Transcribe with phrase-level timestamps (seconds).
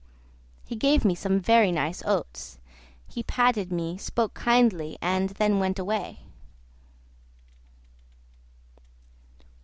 [0.65, 2.57] He gave me some very nice oats,
[3.07, 6.21] he patted me, spoke kindly, and then went away.